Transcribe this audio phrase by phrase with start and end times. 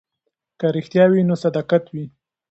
[0.59, 2.05] که رښتیا وي نو صداقت وي.